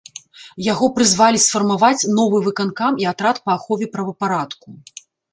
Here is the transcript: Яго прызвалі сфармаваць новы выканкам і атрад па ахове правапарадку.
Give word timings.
Яго 0.71 0.85
прызвалі 0.93 1.41
сфармаваць 1.41 2.07
новы 2.19 2.37
выканкам 2.47 2.97
і 3.03 3.07
атрад 3.11 3.41
па 3.49 3.55
ахове 3.59 3.85
правапарадку. 3.97 4.67